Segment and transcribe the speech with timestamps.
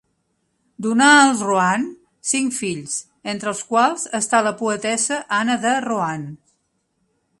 [0.85, 1.83] Donà als Rohan
[2.29, 2.95] cinc fills,
[3.35, 6.25] entre els quals està la poetessa Anna de Rohan.